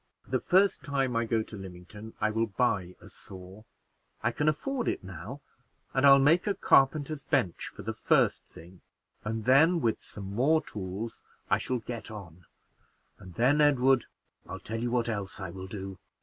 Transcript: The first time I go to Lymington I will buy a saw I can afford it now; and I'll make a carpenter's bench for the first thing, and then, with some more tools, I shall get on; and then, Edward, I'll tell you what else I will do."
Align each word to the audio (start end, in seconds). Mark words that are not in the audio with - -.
The 0.27 0.39
first 0.39 0.81
time 0.81 1.15
I 1.15 1.25
go 1.25 1.43
to 1.43 1.55
Lymington 1.55 2.15
I 2.19 2.31
will 2.31 2.47
buy 2.47 2.95
a 2.99 3.07
saw 3.07 3.61
I 4.23 4.31
can 4.31 4.49
afford 4.49 4.87
it 4.87 5.03
now; 5.03 5.41
and 5.93 6.07
I'll 6.07 6.17
make 6.17 6.47
a 6.47 6.55
carpenter's 6.55 7.23
bench 7.23 7.67
for 7.75 7.83
the 7.83 7.93
first 7.93 8.43
thing, 8.43 8.81
and 9.23 9.45
then, 9.45 9.79
with 9.79 9.99
some 9.99 10.33
more 10.33 10.63
tools, 10.63 11.21
I 11.51 11.59
shall 11.59 11.77
get 11.77 12.09
on; 12.09 12.45
and 13.19 13.35
then, 13.35 13.61
Edward, 13.61 14.05
I'll 14.47 14.59
tell 14.59 14.81
you 14.81 14.89
what 14.89 15.07
else 15.07 15.39
I 15.39 15.51
will 15.51 15.67
do." 15.67 15.99